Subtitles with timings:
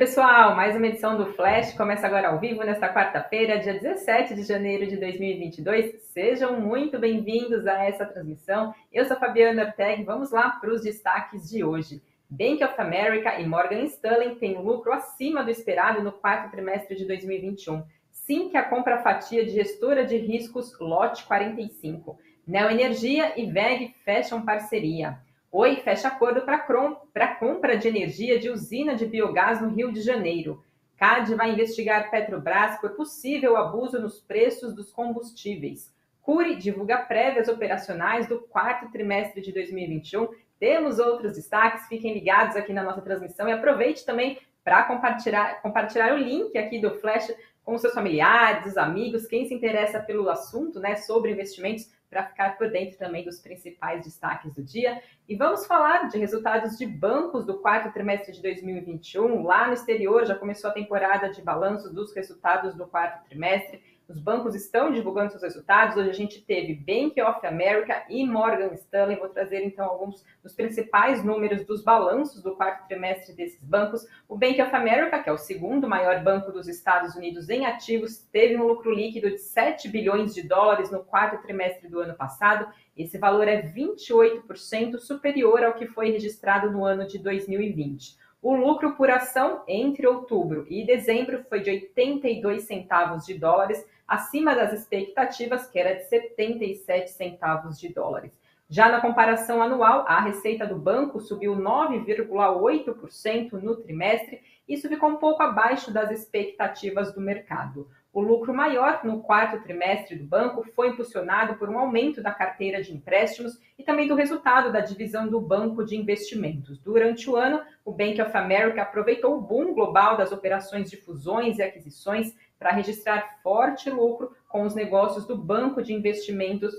[0.00, 0.56] Pessoal!
[0.56, 4.86] Mais uma edição do Flash começa agora ao vivo nesta quarta-feira, dia 17 de janeiro
[4.86, 6.00] de 2022.
[6.04, 8.74] Sejam muito bem-vindos a essa transmissão.
[8.90, 12.00] Eu sou a Fabiana Ortega vamos lá para os destaques de hoje.
[12.30, 17.04] Bank of America e Morgan Stanley têm lucro acima do esperado no quarto trimestre de
[17.04, 17.84] 2021.
[18.10, 22.18] Sim que a compra fatia de gestora de riscos Lote 45.
[22.46, 25.18] Neoenergia e VEG fecham parceria.
[25.52, 30.62] Oi fecha acordo para compra de energia de usina de biogás no Rio de Janeiro.
[30.96, 35.92] CAD vai investigar Petrobras por possível abuso nos preços dos combustíveis.
[36.22, 40.28] Cury divulga prévias operacionais do quarto trimestre de 2021.
[40.60, 46.14] Temos outros destaques, fiquem ligados aqui na nossa transmissão e aproveite também para compartilhar, compartilhar
[46.14, 50.78] o link aqui do Flash com seus familiares, os amigos, quem se interessa pelo assunto,
[50.78, 55.00] né, sobre investimentos para ficar por dentro também dos principais destaques do dia.
[55.28, 59.44] E vamos falar de resultados de bancos do quarto trimestre de 2021.
[59.44, 63.80] Lá no exterior já começou a temporada de balanços dos resultados do quarto trimestre.
[64.10, 65.96] Os bancos estão divulgando seus resultados.
[65.96, 69.16] Hoje a gente teve Bank of America e Morgan Stanley.
[69.16, 74.04] Vou trazer então alguns dos principais números dos balanços do quarto trimestre desses bancos.
[74.28, 78.18] O Bank of America, que é o segundo maior banco dos Estados Unidos em ativos,
[78.32, 82.66] teve um lucro líquido de 7 bilhões de dólares no quarto trimestre do ano passado.
[82.96, 88.18] Esse valor é 28% superior ao que foi registrado no ano de 2020.
[88.42, 94.54] O lucro por ação entre outubro e dezembro foi de 82 centavos de dólares, acima
[94.54, 98.32] das expectativas, que era de 77 centavos de dólares.
[98.66, 105.16] Já na comparação anual, a receita do banco subiu 9,8% no trimestre, isso ficou um
[105.16, 107.88] pouco abaixo das expectativas do mercado.
[108.12, 112.82] O lucro maior no quarto trimestre do banco foi impulsionado por um aumento da carteira
[112.82, 116.76] de empréstimos e também do resultado da divisão do banco de investimentos.
[116.78, 121.58] Durante o ano, o Bank of America aproveitou o boom global das operações de fusões
[121.58, 126.74] e aquisições para registrar forte lucro com os negócios do banco de investimentos,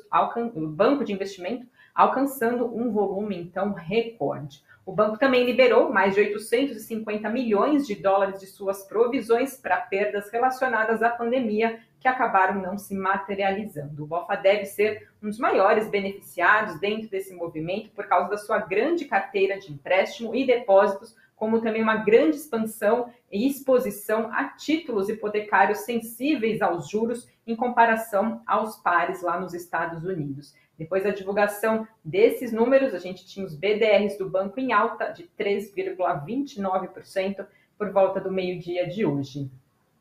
[0.75, 4.63] banco de investimento alcançando um volume então recorde.
[4.91, 10.29] O banco também liberou mais de 850 milhões de dólares de suas provisões para perdas
[10.29, 14.03] relacionadas à pandemia que acabaram não se materializando.
[14.03, 18.57] O BOFA deve ser um dos maiores beneficiados dentro desse movimento por causa da sua
[18.57, 25.07] grande carteira de empréstimo e depósitos, como também uma grande expansão e exposição a títulos
[25.07, 30.53] hipotecários sensíveis aos juros em comparação aos pares lá nos Estados Unidos.
[30.81, 35.29] Depois da divulgação desses números, a gente tinha os BDRs do banco em alta de
[35.39, 37.45] 3,29%
[37.77, 39.47] por volta do meio-dia de hoje.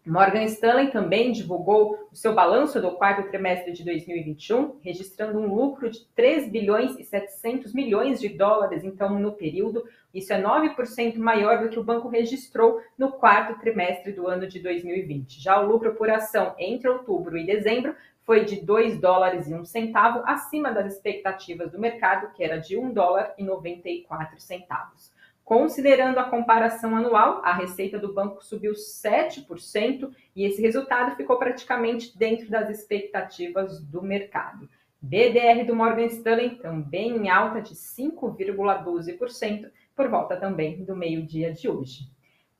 [0.06, 5.90] Morgan Stanley também divulgou o seu balanço do quarto trimestre de 2021, registrando um lucro
[5.90, 9.84] de 3 bilhões e 700 milhões de dólares, então, no período.
[10.14, 14.60] Isso é 9% maior do que o banco registrou no quarto trimestre do ano de
[14.60, 15.42] 2020.
[15.42, 17.94] Já o lucro por ação entre outubro e dezembro
[18.30, 22.76] foi de 2 dólares e 1 centavo, acima das expectativas do mercado, que era de
[22.76, 25.12] 1 dólar e 94 centavos.
[25.44, 32.16] Considerando a comparação anual, a receita do banco subiu 7% e esse resultado ficou praticamente
[32.16, 34.68] dentro das expectativas do mercado.
[35.02, 41.68] BDR do Morgan Stanley também em alta de 5,12%, por volta também do meio-dia de
[41.68, 42.08] hoje.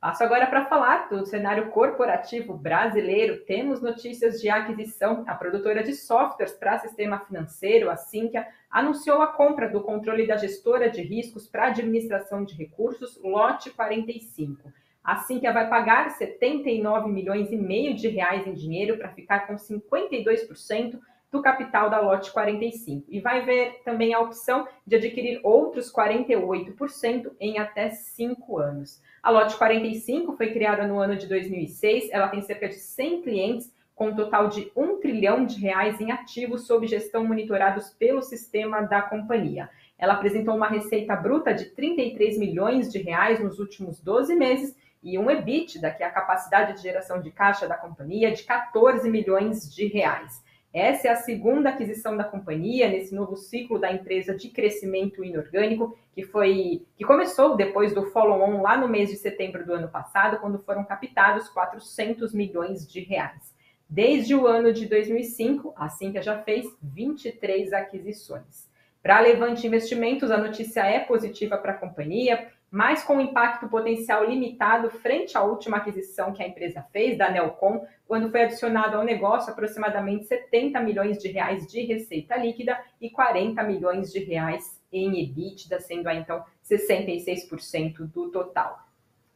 [0.01, 3.45] Passo agora para falar do cenário corporativo brasileiro.
[3.45, 5.25] Temos notícias de aquisição.
[5.27, 10.39] A produtora de softwares para sistema financeiro, a Sinqia, anunciou a compra do controle da
[10.39, 14.73] gestora de riscos para administração de recursos, lote 45.
[15.05, 19.57] A Sinqia vai pagar 79 milhões e meio de reais em dinheiro para ficar com
[19.57, 20.99] 52%
[21.31, 27.31] do capital da lote 45 e vai ver também a opção de adquirir outros 48%
[27.39, 29.01] em até 5 anos.
[29.23, 33.73] A lote 45 foi criada no ano de 2006, ela tem cerca de 100 clientes
[33.95, 38.81] com um total de 1 trilhão de reais em ativos sob gestão monitorados pelo sistema
[38.81, 39.69] da companhia.
[39.99, 45.19] Ela apresentou uma receita bruta de 33 milhões de reais nos últimos 12 meses e
[45.19, 49.73] um EBITDA, que é a capacidade de geração de caixa da companhia, de 14 milhões
[49.73, 50.43] de reais.
[50.73, 55.99] Essa é a segunda aquisição da companhia nesse novo ciclo da empresa de crescimento inorgânico,
[56.13, 60.39] que foi que começou depois do follow-on lá no mês de setembro do ano passado,
[60.39, 63.53] quando foram captados 400 milhões de reais.
[63.89, 68.71] Desde o ano de 2005, a Cintia já fez 23 aquisições.
[69.03, 74.91] Para Levante Investimentos, a notícia é positiva para a companhia, mas com impacto potencial limitado
[74.91, 79.53] frente à última aquisição que a empresa fez, da Nelcom, quando foi adicionado ao negócio
[79.53, 85.81] aproximadamente 70 milhões de reais de receita líquida e 40 milhões de reais em EBITDA,
[85.81, 88.79] sendo aí, então 66% do total.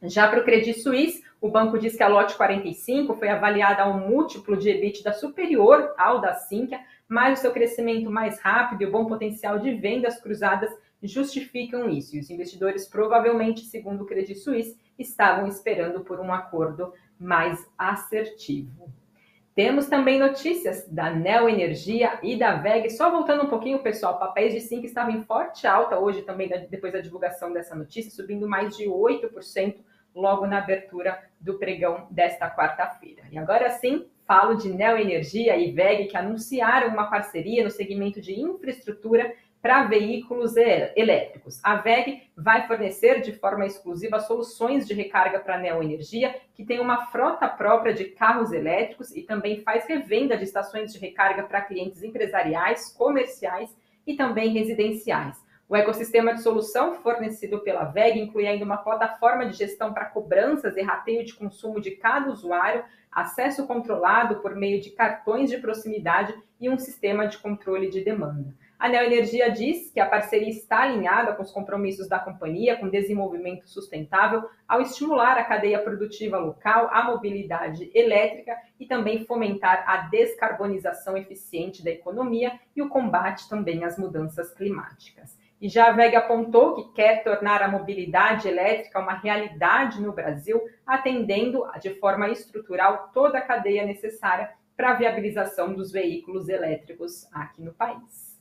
[0.01, 3.89] Já para o Credit Suisse, o banco diz que a lote 45 foi avaliada a
[3.89, 8.85] um múltiplo de EBITDA superior ao da Sinqia, mas o seu crescimento mais rápido e
[8.85, 10.71] o bom potencial de vendas cruzadas
[11.07, 12.15] justificam isso.
[12.15, 18.89] E os investidores, provavelmente, segundo o Credit Suisse, estavam esperando por um acordo mais assertivo.
[19.55, 22.89] Temos também notícias da Neo Energia e da VEG.
[22.89, 26.49] Só voltando um pouquinho, pessoal, papéis de sim que estavam em forte alta hoje também,
[26.69, 29.77] depois da divulgação dessa notícia, subindo mais de 8%
[30.13, 33.23] logo na abertura do pregão desta quarta-feira.
[33.31, 38.19] E agora sim, falo de Neo Energia e VEG, que anunciaram uma parceria no segmento
[38.19, 39.33] de infraestrutura
[39.65, 41.59] para veículos elétricos.
[41.63, 46.63] A VEG vai fornecer de forma exclusiva soluções de recarga para a Neo Energia, que
[46.63, 51.41] tem uma frota própria de carros elétricos e também faz revenda de estações de recarga
[51.41, 53.75] para clientes empresariais, comerciais
[54.05, 55.43] e também residenciais.
[55.67, 60.77] O ecossistema de solução fornecido pela VEG inclui ainda uma plataforma de gestão para cobranças
[60.77, 66.35] e rateio de consumo de cada usuário, acesso controlado por meio de cartões de proximidade
[66.61, 68.53] e um sistema de controle de demanda.
[68.77, 73.69] A Neoenergia diz que a parceria está alinhada com os compromissos da companhia com desenvolvimento
[73.69, 81.15] sustentável ao estimular a cadeia produtiva local, a mobilidade elétrica e também fomentar a descarbonização
[81.15, 85.37] eficiente da economia e o combate também às mudanças climáticas.
[85.61, 90.61] E já a VEG apontou que quer tornar a mobilidade elétrica uma realidade no Brasil,
[90.85, 97.61] atendendo de forma estrutural toda a cadeia necessária para a viabilização dos veículos elétricos aqui
[97.61, 98.34] no país.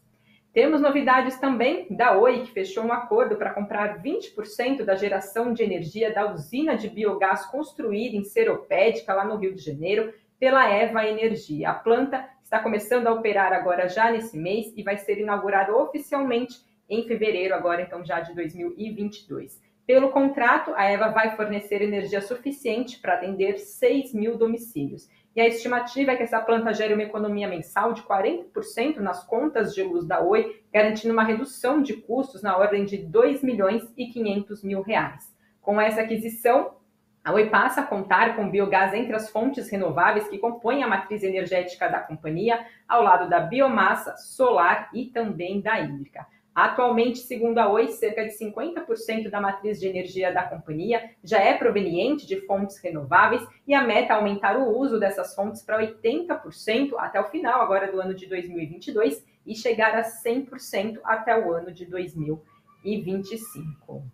[0.54, 5.64] Temos novidades também da Oi, que fechou um acordo para comprar 20% da geração de
[5.64, 11.04] energia da usina de biogás construída em Seropédica, lá no Rio de Janeiro, pela Eva
[11.08, 11.70] Energia.
[11.70, 16.54] A planta está começando a operar agora já nesse mês e vai ser inaugurada oficialmente
[16.88, 19.60] em fevereiro, agora então já de 2022.
[19.84, 25.08] Pelo contrato, a Eva vai fornecer energia suficiente para atender 6 mil domicílios.
[25.34, 29.74] E a estimativa é que essa planta gere uma economia mensal de 40% nas contas
[29.74, 34.06] de luz da Oi, garantindo uma redução de custos na ordem de 2 milhões e
[34.06, 35.34] 500 mil reais.
[35.60, 36.76] Com essa aquisição,
[37.24, 41.24] a Oi passa a contar com biogás entre as fontes renováveis que compõem a matriz
[41.24, 46.26] energética da companhia, ao lado da biomassa, solar e também da hídrica.
[46.54, 51.58] Atualmente, segundo a Oi, cerca de 50% da matriz de energia da companhia já é
[51.58, 56.92] proveniente de fontes renováveis e a meta é aumentar o uso dessas fontes para 80%
[56.96, 61.72] até o final agora do ano de 2022 e chegar a 100% até o ano
[61.72, 64.04] de 2025.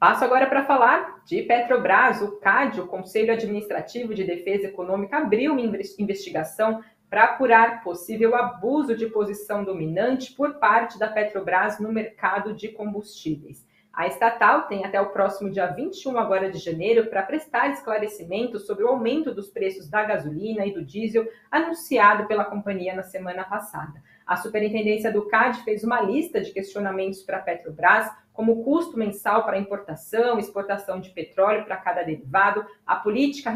[0.00, 2.20] Passo agora para falar de Petrobras.
[2.22, 8.96] O CAD, o Conselho Administrativo de Defesa Econômica, abriu uma investigação para apurar possível abuso
[8.96, 13.66] de posição dominante por parte da Petrobras no mercado de combustíveis.
[13.92, 18.84] A estatal tem até o próximo dia 21 agora de janeiro para prestar esclarecimentos sobre
[18.84, 24.00] o aumento dos preços da gasolina e do diesel anunciado pela companhia na semana passada.
[24.24, 28.96] A Superintendência do CAD fez uma lista de questionamentos para a Petrobras, como o custo
[28.96, 33.52] mensal para importação, exportação de petróleo para cada derivado, a política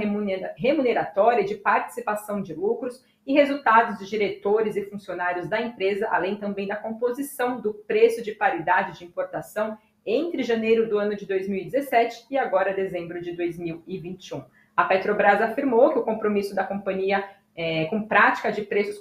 [0.57, 6.67] remuneratória de participação de lucros e resultados de diretores e funcionários da empresa, além também
[6.67, 12.37] da composição do preço de paridade de importação entre janeiro do ano de 2017 e
[12.37, 14.43] agora dezembro de 2021.
[14.77, 17.23] A Petrobras afirmou que o compromisso da companhia
[17.55, 19.01] é, com prática de preços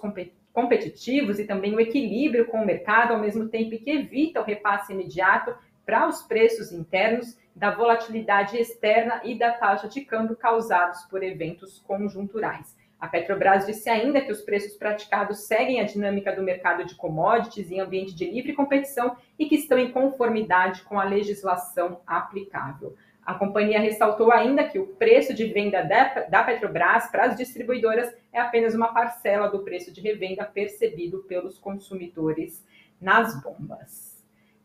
[0.54, 4.94] competitivos e também o equilíbrio com o mercado, ao mesmo tempo que evita o repasse
[4.94, 5.56] imediato
[5.92, 11.80] para os preços internos da volatilidade externa e da taxa de câmbio causados por eventos
[11.80, 12.78] conjunturais.
[12.98, 17.70] A Petrobras disse ainda que os preços praticados seguem a dinâmica do mercado de commodities
[17.70, 22.96] em ambiente de livre competição e que estão em conformidade com a legislação aplicável.
[23.26, 25.84] A companhia ressaltou ainda que o preço de venda
[26.30, 31.58] da Petrobras para as distribuidoras é apenas uma parcela do preço de revenda percebido pelos
[31.58, 32.66] consumidores
[33.02, 34.11] nas bombas.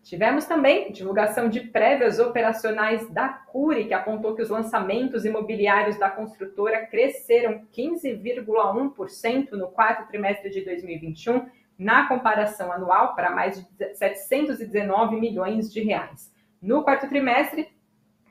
[0.06, 6.08] Tivemos também divulgação de prévias operacionais da Cury, que apontou que os lançamentos imobiliários da
[6.08, 15.16] construtora cresceram 15,1% no quarto trimestre de 2021, na comparação anual, para mais de 719
[15.18, 16.32] milhões de reais.
[16.62, 17.68] No quarto trimestre,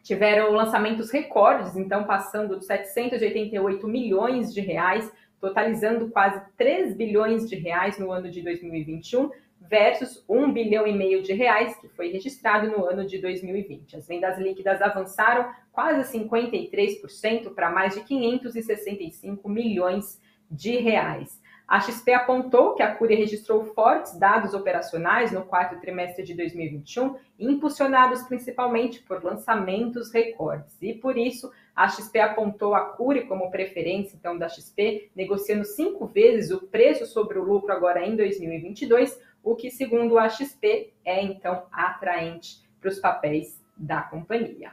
[0.01, 7.57] tiveram lançamentos recordes, então passando de 788 milhões de reais, totalizando quase 3 bilhões de
[7.57, 9.29] reais no ano de 2021
[9.69, 13.97] versus 1 bilhão e meio de reais que foi registrado no ano de 2020.
[13.97, 21.41] As vendas líquidas avançaram quase 53% para mais de 565 milhões de reais.
[21.67, 27.15] A XP apontou que a Cury registrou fortes dados operacionais no quarto trimestre de 2021,
[27.39, 30.77] impulsionados principalmente por lançamentos recordes.
[30.79, 36.05] E por isso, a XP apontou a Cury como preferência então da XP, negociando cinco
[36.05, 41.23] vezes o preço sobre o lucro agora em 2022, o que, segundo a XP, é
[41.23, 44.71] então atraente para os papéis da companhia.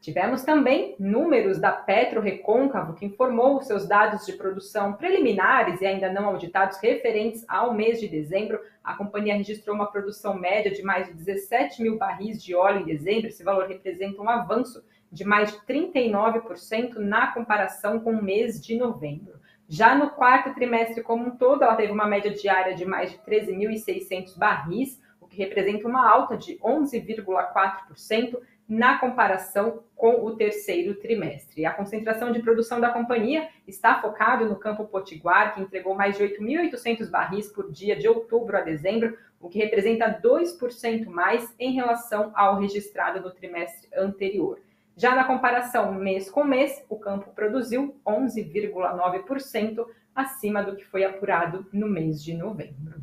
[0.00, 5.86] Tivemos também números da Petro Recôncavo, que informou os seus dados de produção preliminares e
[5.86, 8.60] ainda não auditados referentes ao mês de dezembro.
[8.84, 12.84] A companhia registrou uma produção média de mais de 17 mil barris de óleo em
[12.84, 13.26] dezembro.
[13.26, 18.76] Esse valor representa um avanço de mais de 39% na comparação com o mês de
[18.76, 19.40] novembro.
[19.68, 23.18] Já no quarto trimestre como um todo, ela teve uma média diária de mais de
[23.18, 31.64] 13.600 barris, o que representa uma alta de 11,4% na comparação com o terceiro trimestre.
[31.64, 36.24] A concentração de produção da companhia está focada no campo potiguar, que entregou mais de
[36.24, 42.32] 8.800 barris por dia de outubro a dezembro, o que representa 2% mais em relação
[42.34, 44.60] ao registrado no trimestre anterior.
[44.96, 51.66] Já na comparação mês com mês, o campo produziu 11,9% acima do que foi apurado
[51.70, 52.98] no mês de novembro.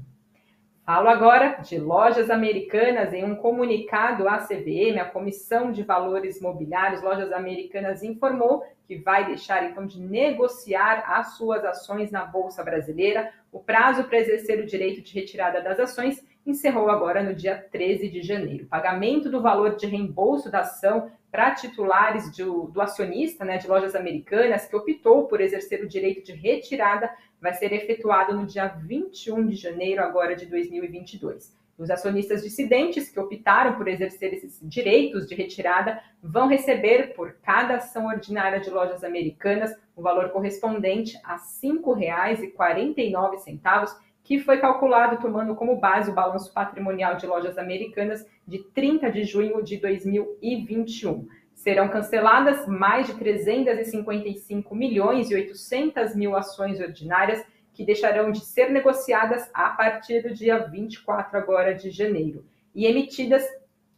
[0.83, 3.13] Falo agora de lojas americanas.
[3.13, 9.27] Em um comunicado à CVM, a Comissão de Valores Mobiliários Lojas Americanas informou que vai
[9.27, 13.31] deixar então de negociar as suas ações na Bolsa Brasileira.
[13.51, 18.09] O prazo para exercer o direito de retirada das ações encerrou agora no dia 13
[18.09, 18.65] de janeiro.
[18.65, 23.67] O pagamento do valor de reembolso da ação para titulares do, do acionista né, de
[23.67, 27.09] lojas americanas que optou por exercer o direito de retirada
[27.41, 31.53] vai ser efetuado no dia 21 de janeiro agora de 2022.
[31.77, 37.77] Os acionistas dissidentes que optaram por exercer esses direitos de retirada vão receber por cada
[37.77, 43.95] ação ordinária de lojas americanas o valor correspondente a R$ 5,49,
[44.33, 49.23] que foi calculado tomando como base o balanço patrimonial de lojas americanas de 30 de
[49.25, 51.27] junho de 2021.
[51.53, 58.71] Serão canceladas mais de 355 milhões e 800 mil ações ordinárias que deixarão de ser
[58.71, 63.47] negociadas a partir do dia 24 agora de janeiro e emitidas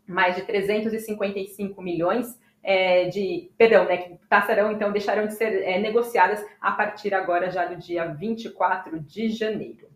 [0.06, 5.80] mais de 355 milhões é, de, perdão, né, que passarão então deixarão de ser é,
[5.80, 9.95] negociadas a partir agora já do dia 24 de janeiro.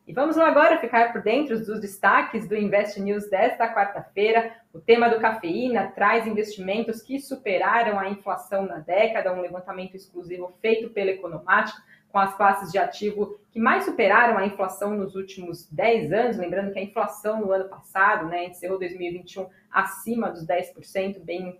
[0.07, 4.57] E vamos lá agora ficar por dentro dos destaques do Invest News desta quarta-feira.
[4.73, 10.52] O tema do cafeína traz investimentos que superaram a inflação na década, um levantamento exclusivo
[10.61, 11.80] feito pela Economática
[12.11, 16.73] com as classes de ativo que mais superaram a inflação nos últimos 10 anos, lembrando
[16.73, 21.59] que a inflação no ano passado, né, encerrou 2021 acima dos 10%, bem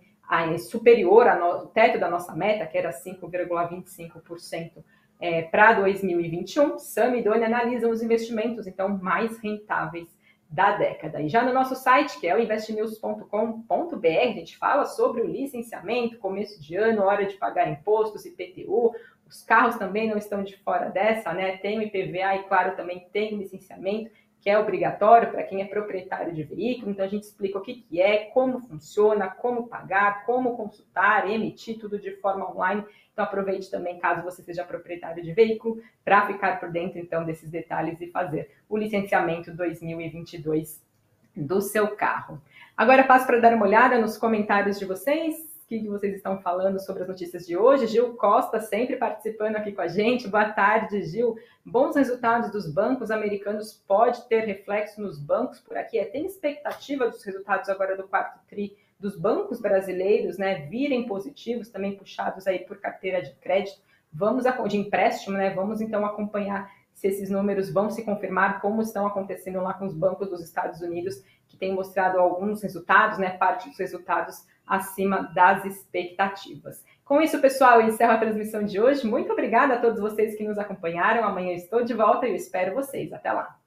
[0.57, 4.83] superior ao teto da nossa meta, que era 5,25%
[5.19, 6.79] é, para 2021.
[6.79, 10.07] Sam e Doni analisam os investimentos, então, mais rentáveis
[10.49, 11.21] da década.
[11.21, 16.17] E já no nosso site, que é o investnews.com.br, a gente fala sobre o licenciamento,
[16.17, 18.93] começo de ano, hora de pagar impostos, IPTU,
[19.31, 21.55] os carros também não estão de fora dessa, né?
[21.57, 24.11] Tem o IPVA e, claro, também tem o licenciamento,
[24.41, 26.91] que é obrigatório para quem é proprietário de veículo.
[26.91, 31.79] Então, a gente explica o que, que é, como funciona, como pagar, como consultar, emitir
[31.79, 32.83] tudo de forma online.
[33.13, 37.49] Então, aproveite também, caso você seja proprietário de veículo, para ficar por dentro, então, desses
[37.49, 40.83] detalhes e fazer o licenciamento 2022
[41.33, 42.41] do seu carro.
[42.75, 47.03] Agora, passo para dar uma olhada nos comentários de vocês que vocês estão falando sobre
[47.03, 47.87] as notícias de hoje.
[47.87, 50.27] Gil Costa sempre participando aqui com a gente.
[50.27, 51.37] Boa tarde, Gil.
[51.65, 55.97] Bons resultados dos bancos americanos pode ter reflexo nos bancos por aqui.
[55.97, 61.69] É, tem expectativa dos resultados agora do quarto tri dos bancos brasileiros, né, virem positivos,
[61.69, 63.81] também puxados aí por carteira de crédito.
[64.13, 65.51] Vamos de empréstimo, né?
[65.51, 69.93] Vamos então acompanhar se esses números vão se confirmar, como estão acontecendo lá com os
[69.93, 73.31] bancos dos Estados Unidos, que têm mostrado alguns resultados, né?
[73.31, 76.83] Parte dos resultados acima das expectativas.
[77.03, 79.05] Com isso, pessoal, eu encerro a transmissão de hoje.
[79.05, 81.25] Muito obrigada a todos vocês que nos acompanharam.
[81.25, 83.11] Amanhã estou de volta e eu espero vocês.
[83.11, 83.60] Até lá!